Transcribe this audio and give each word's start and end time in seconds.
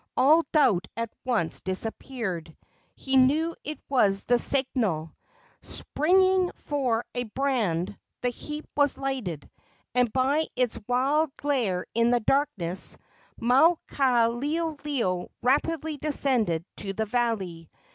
All 0.17 0.43
doubt 0.51 0.87
at 0.97 1.11
once 1.25 1.61
disappeared. 1.61 2.57
He 2.95 3.17
knew 3.17 3.55
it 3.63 3.79
was 3.87 4.23
the 4.23 4.39
signal. 4.39 5.13
Springing 5.61 6.49
for 6.55 7.05
a 7.13 7.25
brand, 7.25 7.95
the 8.21 8.29
heap 8.29 8.65
was 8.75 8.97
lighted, 8.97 9.47
and 9.93 10.11
by 10.11 10.47
its 10.55 10.79
wild 10.87 11.37
glare 11.37 11.85
in 11.93 12.09
the 12.09 12.19
darkness 12.19 12.97
Maukaleoleo 13.39 15.29
rapidly 15.43 15.97
descended 15.97 16.65
to 16.77 16.93
the 16.93 17.05
valley. 17.05 17.69